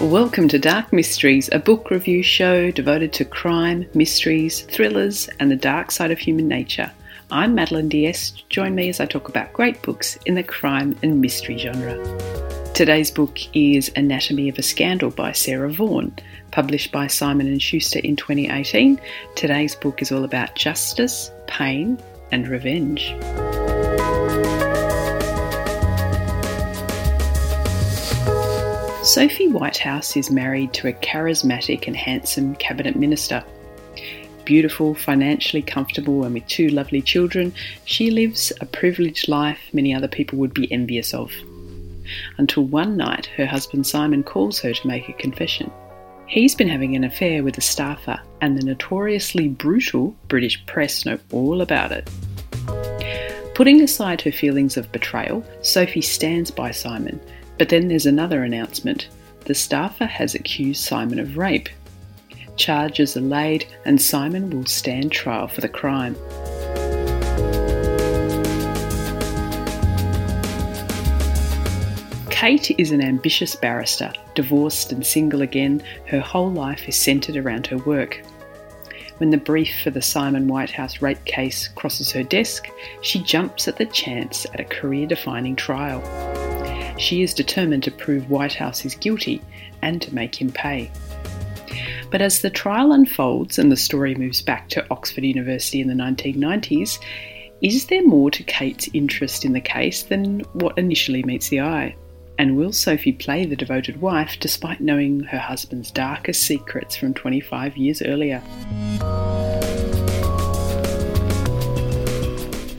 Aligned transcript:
Welcome 0.00 0.48
to 0.48 0.58
Dark 0.58 0.94
Mysteries, 0.94 1.50
a 1.52 1.58
book 1.58 1.90
review 1.90 2.22
show 2.22 2.70
devoted 2.70 3.12
to 3.12 3.24
crime, 3.26 3.86
mysteries, 3.92 4.62
thrillers, 4.62 5.28
and 5.38 5.50
the 5.50 5.56
dark 5.56 5.90
side 5.90 6.10
of 6.10 6.18
human 6.18 6.48
nature. 6.48 6.90
I'm 7.30 7.54
Madeline 7.54 7.90
Diest. 7.90 8.48
Join 8.48 8.74
me 8.74 8.88
as 8.88 8.98
I 8.98 9.04
talk 9.04 9.28
about 9.28 9.52
great 9.52 9.82
books 9.82 10.16
in 10.24 10.36
the 10.36 10.42
crime 10.42 10.96
and 11.02 11.20
mystery 11.20 11.58
genre. 11.58 11.98
Today's 12.72 13.10
book 13.10 13.38
is 13.54 13.92
Anatomy 13.94 14.48
of 14.48 14.58
a 14.58 14.62
Scandal 14.62 15.10
by 15.10 15.32
Sarah 15.32 15.70
Vaughan, 15.70 16.16
published 16.50 16.92
by 16.92 17.06
Simon 17.06 17.58
& 17.58 17.60
Schuster 17.60 17.98
in 17.98 18.16
2018. 18.16 18.98
Today's 19.36 19.74
book 19.74 20.00
is 20.00 20.10
all 20.10 20.24
about 20.24 20.54
justice, 20.54 21.30
pain, 21.46 22.02
and 22.32 22.48
revenge. 22.48 23.14
Sophie 29.02 29.48
Whitehouse 29.48 30.14
is 30.14 30.30
married 30.30 30.74
to 30.74 30.88
a 30.88 30.92
charismatic 30.92 31.86
and 31.86 31.96
handsome 31.96 32.54
cabinet 32.56 32.96
minister. 32.96 33.42
Beautiful, 34.44 34.94
financially 34.94 35.62
comfortable, 35.62 36.24
and 36.24 36.34
with 36.34 36.46
two 36.48 36.68
lovely 36.68 37.00
children, 37.00 37.54
she 37.86 38.10
lives 38.10 38.52
a 38.60 38.66
privileged 38.66 39.26
life 39.26 39.58
many 39.72 39.94
other 39.94 40.06
people 40.06 40.38
would 40.38 40.52
be 40.52 40.70
envious 40.70 41.14
of. 41.14 41.32
Until 42.36 42.64
one 42.64 42.98
night, 42.98 43.24
her 43.38 43.46
husband 43.46 43.86
Simon 43.86 44.22
calls 44.22 44.60
her 44.60 44.74
to 44.74 44.86
make 44.86 45.08
a 45.08 45.14
confession. 45.14 45.72
He's 46.26 46.54
been 46.54 46.68
having 46.68 46.94
an 46.94 47.04
affair 47.04 47.42
with 47.42 47.56
a 47.56 47.62
staffer, 47.62 48.20
and 48.42 48.58
the 48.58 48.66
notoriously 48.66 49.48
brutal 49.48 50.14
British 50.28 50.64
press 50.66 51.06
know 51.06 51.18
all 51.32 51.62
about 51.62 51.90
it. 51.90 52.10
Putting 53.54 53.80
aside 53.80 54.20
her 54.20 54.32
feelings 54.32 54.76
of 54.76 54.92
betrayal, 54.92 55.42
Sophie 55.62 56.02
stands 56.02 56.50
by 56.50 56.70
Simon 56.70 57.18
but 57.60 57.68
then 57.68 57.88
there's 57.88 58.06
another 58.06 58.42
announcement. 58.42 59.10
The 59.44 59.54
staffer 59.54 60.06
has 60.06 60.34
accused 60.34 60.82
Simon 60.82 61.18
of 61.18 61.36
rape. 61.36 61.68
Charges 62.56 63.18
are 63.18 63.20
laid, 63.20 63.66
and 63.84 64.00
Simon 64.00 64.48
will 64.48 64.64
stand 64.64 65.12
trial 65.12 65.46
for 65.46 65.60
the 65.60 65.68
crime. 65.68 66.14
Kate 72.30 72.74
is 72.78 72.92
an 72.92 73.02
ambitious 73.02 73.54
barrister, 73.54 74.10
divorced 74.34 74.90
and 74.90 75.06
single 75.06 75.42
again. 75.42 75.82
Her 76.06 76.20
whole 76.20 76.50
life 76.50 76.88
is 76.88 76.96
centred 76.96 77.36
around 77.36 77.66
her 77.66 77.76
work. 77.76 78.22
When 79.18 79.28
the 79.28 79.36
brief 79.36 79.82
for 79.82 79.90
the 79.90 80.00
Simon 80.00 80.48
Whitehouse 80.48 81.02
rape 81.02 81.26
case 81.26 81.68
crosses 81.68 82.10
her 82.12 82.22
desk, 82.22 82.68
she 83.02 83.22
jumps 83.22 83.68
at 83.68 83.76
the 83.76 83.84
chance 83.84 84.46
at 84.54 84.60
a 84.60 84.64
career 84.64 85.06
defining 85.06 85.56
trial. 85.56 86.00
She 87.00 87.22
is 87.22 87.32
determined 87.32 87.82
to 87.84 87.90
prove 87.90 88.28
Whitehouse 88.28 88.84
is 88.84 88.94
guilty 88.94 89.40
and 89.80 90.02
to 90.02 90.14
make 90.14 90.40
him 90.40 90.52
pay. 90.52 90.90
But 92.10 92.20
as 92.20 92.42
the 92.42 92.50
trial 92.50 92.92
unfolds 92.92 93.58
and 93.58 93.72
the 93.72 93.76
story 93.76 94.14
moves 94.14 94.42
back 94.42 94.68
to 94.70 94.86
Oxford 94.90 95.24
University 95.24 95.80
in 95.80 95.88
the 95.88 95.94
1990s, 95.94 96.98
is 97.62 97.86
there 97.86 98.06
more 98.06 98.30
to 98.30 98.42
Kate's 98.42 98.90
interest 98.92 99.46
in 99.46 99.54
the 99.54 99.60
case 99.60 100.02
than 100.02 100.40
what 100.52 100.76
initially 100.76 101.22
meets 101.22 101.48
the 101.48 101.62
eye? 101.62 101.96
And 102.38 102.56
will 102.56 102.72
Sophie 102.72 103.12
play 103.12 103.46
the 103.46 103.56
devoted 103.56 104.00
wife 104.00 104.38
despite 104.38 104.80
knowing 104.80 105.20
her 105.20 105.38
husband's 105.38 105.90
darkest 105.90 106.42
secrets 106.42 106.96
from 106.96 107.14
25 107.14 107.76
years 107.78 108.02
earlier? 108.02 108.42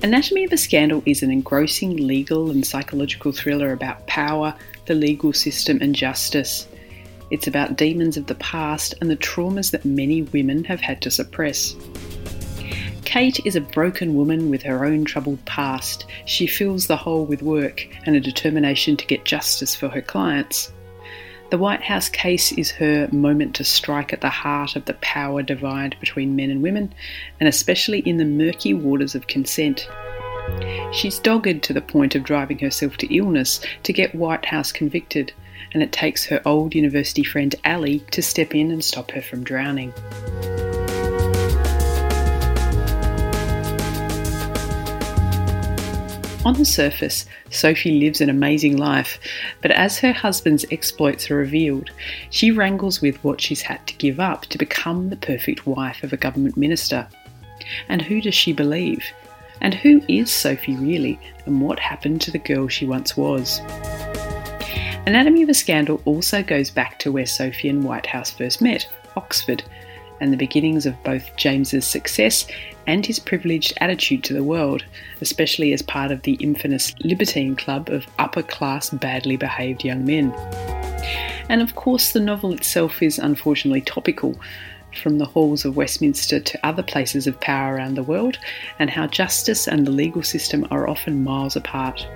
Anatomy 0.00 0.44
of 0.44 0.52
a 0.52 0.56
Scandal 0.56 1.02
is 1.06 1.24
an 1.24 1.32
engrossing 1.32 1.96
legal 1.96 2.52
and 2.52 2.64
psychological 2.64 3.32
thriller 3.32 3.72
about 3.72 4.06
power, 4.06 4.54
the 4.86 4.94
legal 4.94 5.32
system, 5.32 5.78
and 5.80 5.92
justice. 5.92 6.68
It's 7.32 7.48
about 7.48 7.76
demons 7.76 8.16
of 8.16 8.28
the 8.28 8.36
past 8.36 8.94
and 9.00 9.10
the 9.10 9.16
traumas 9.16 9.72
that 9.72 9.84
many 9.84 10.22
women 10.22 10.62
have 10.64 10.80
had 10.80 11.02
to 11.02 11.10
suppress. 11.10 11.74
Kate 13.04 13.40
is 13.44 13.56
a 13.56 13.60
broken 13.60 14.14
woman 14.14 14.50
with 14.50 14.62
her 14.62 14.84
own 14.84 15.04
troubled 15.04 15.44
past. 15.46 16.04
She 16.26 16.46
fills 16.46 16.86
the 16.86 16.96
hole 16.96 17.26
with 17.26 17.42
work 17.42 17.84
and 18.06 18.14
a 18.14 18.20
determination 18.20 18.96
to 18.98 19.06
get 19.06 19.24
justice 19.24 19.74
for 19.74 19.88
her 19.88 20.02
clients. 20.02 20.72
The 21.50 21.56
Whitehouse 21.56 22.10
case 22.10 22.52
is 22.52 22.72
her 22.72 23.08
moment 23.10 23.54
to 23.54 23.64
strike 23.64 24.12
at 24.12 24.20
the 24.20 24.28
heart 24.28 24.76
of 24.76 24.84
the 24.84 24.94
power 24.94 25.42
divide 25.42 25.96
between 25.98 26.36
men 26.36 26.50
and 26.50 26.62
women, 26.62 26.92
and 27.40 27.48
especially 27.48 28.00
in 28.00 28.18
the 28.18 28.26
murky 28.26 28.74
waters 28.74 29.14
of 29.14 29.28
consent. 29.28 29.88
She's 30.92 31.18
dogged 31.18 31.62
to 31.62 31.72
the 31.72 31.80
point 31.80 32.14
of 32.14 32.22
driving 32.22 32.58
herself 32.58 32.98
to 32.98 33.14
illness 33.14 33.60
to 33.84 33.94
get 33.94 34.14
Whitehouse 34.14 34.72
convicted, 34.72 35.32
and 35.72 35.82
it 35.82 35.90
takes 35.90 36.26
her 36.26 36.42
old 36.44 36.74
university 36.74 37.24
friend 37.24 37.54
Ali 37.64 38.00
to 38.10 38.20
step 38.20 38.54
in 38.54 38.70
and 38.70 38.84
stop 38.84 39.10
her 39.12 39.22
from 39.22 39.42
drowning. 39.42 39.94
On 46.48 46.54
the 46.54 46.64
surface, 46.64 47.26
Sophie 47.50 48.00
lives 48.00 48.22
an 48.22 48.30
amazing 48.30 48.78
life, 48.78 49.20
but 49.60 49.70
as 49.70 49.98
her 49.98 50.14
husband's 50.14 50.64
exploits 50.70 51.30
are 51.30 51.36
revealed, 51.36 51.90
she 52.30 52.50
wrangles 52.50 53.02
with 53.02 53.22
what 53.22 53.38
she's 53.38 53.60
had 53.60 53.86
to 53.86 53.94
give 53.96 54.18
up 54.18 54.46
to 54.46 54.56
become 54.56 55.10
the 55.10 55.16
perfect 55.18 55.66
wife 55.66 56.02
of 56.02 56.10
a 56.10 56.16
government 56.16 56.56
minister. 56.56 57.06
And 57.90 58.00
who 58.00 58.22
does 58.22 58.34
she 58.34 58.54
believe? 58.54 59.04
And 59.60 59.74
who 59.74 60.00
is 60.08 60.30
Sophie 60.30 60.76
really, 60.76 61.20
and 61.44 61.60
what 61.60 61.78
happened 61.78 62.22
to 62.22 62.30
the 62.30 62.38
girl 62.38 62.66
she 62.66 62.86
once 62.86 63.14
was? 63.14 63.58
Anatomy 65.04 65.42
of 65.42 65.50
a 65.50 65.54
Scandal 65.54 66.00
also 66.06 66.42
goes 66.42 66.70
back 66.70 66.98
to 67.00 67.12
where 67.12 67.26
Sophie 67.26 67.68
and 67.68 67.84
Whitehouse 67.84 68.30
first 68.30 68.62
met, 68.62 68.88
Oxford, 69.18 69.64
and 70.20 70.32
the 70.32 70.36
beginnings 70.36 70.86
of 70.86 71.02
both 71.04 71.34
James's 71.36 71.86
success 71.86 72.46
and 72.86 73.04
his 73.04 73.18
privileged 73.18 73.74
attitude 73.80 74.24
to 74.24 74.34
the 74.34 74.42
world, 74.42 74.84
especially 75.20 75.72
as 75.72 75.82
part 75.82 76.10
of 76.10 76.22
the 76.22 76.34
infamous 76.34 76.94
Libertine 77.00 77.54
Club 77.54 77.88
of 77.90 78.06
upper 78.18 78.42
class, 78.42 78.90
badly 78.90 79.36
behaved 79.36 79.84
young 79.84 80.04
men. 80.04 80.32
And 81.48 81.62
of 81.62 81.74
course, 81.74 82.12
the 82.12 82.20
novel 82.20 82.52
itself 82.52 83.02
is 83.02 83.18
unfortunately 83.18 83.82
topical, 83.82 84.38
from 85.02 85.18
the 85.18 85.26
halls 85.26 85.64
of 85.64 85.76
Westminster 85.76 86.40
to 86.40 86.66
other 86.66 86.82
places 86.82 87.26
of 87.26 87.40
power 87.40 87.74
around 87.74 87.94
the 87.94 88.02
world, 88.02 88.38
and 88.78 88.90
how 88.90 89.06
justice 89.06 89.68
and 89.68 89.86
the 89.86 89.90
legal 89.90 90.22
system 90.22 90.66
are 90.70 90.88
often 90.88 91.22
miles 91.22 91.56
apart. 91.56 92.06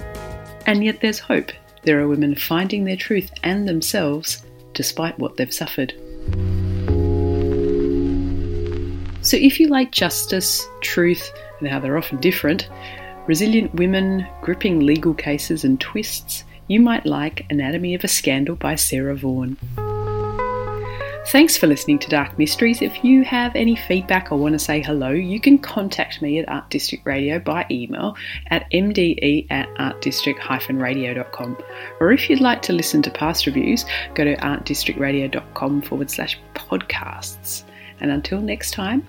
And 0.66 0.84
yet 0.84 1.00
there's 1.00 1.18
hope. 1.18 1.52
There 1.82 2.00
are 2.00 2.08
women 2.08 2.34
finding 2.34 2.84
their 2.84 2.96
truth 2.96 3.30
and 3.42 3.68
themselves 3.68 4.44
despite 4.74 5.18
what 5.18 5.36
they've 5.36 5.52
suffered. 5.52 5.92
So, 9.32 9.38
if 9.38 9.58
you 9.58 9.68
like 9.68 9.92
justice, 9.92 10.68
truth, 10.82 11.32
and 11.58 11.66
how 11.66 11.80
they're 11.80 11.96
often 11.96 12.18
different, 12.18 12.68
resilient 13.26 13.74
women, 13.74 14.26
gripping 14.42 14.80
legal 14.80 15.14
cases, 15.14 15.64
and 15.64 15.80
twists, 15.80 16.44
you 16.68 16.80
might 16.80 17.06
like 17.06 17.46
Anatomy 17.48 17.94
of 17.94 18.04
a 18.04 18.08
Scandal 18.08 18.56
by 18.56 18.74
Sarah 18.74 19.16
Vaughan. 19.16 19.56
Thanks 21.28 21.56
for 21.56 21.66
listening 21.66 21.98
to 22.00 22.10
Dark 22.10 22.38
Mysteries. 22.38 22.82
If 22.82 23.02
you 23.02 23.24
have 23.24 23.56
any 23.56 23.74
feedback 23.74 24.30
or 24.30 24.36
want 24.36 24.52
to 24.52 24.58
say 24.58 24.82
hello, 24.82 25.08
you 25.12 25.40
can 25.40 25.56
contact 25.56 26.20
me 26.20 26.38
at 26.38 26.46
Art 26.50 26.68
District 26.68 27.06
Radio 27.06 27.38
by 27.38 27.64
email 27.70 28.14
at 28.48 28.70
mde 28.70 29.46
at 29.48 29.66
artdistrict-radio.com. 29.76 31.56
Or 32.00 32.12
if 32.12 32.28
you'd 32.28 32.42
like 32.42 32.60
to 32.60 32.74
listen 32.74 33.00
to 33.00 33.10
past 33.10 33.46
reviews, 33.46 33.86
go 34.14 34.24
to 34.24 34.36
artdistrictradio.com 34.36 35.80
forward 35.80 36.10
slash 36.10 36.38
podcasts. 36.52 37.62
And 38.00 38.10
until 38.10 38.42
next 38.42 38.72
time, 38.72 39.08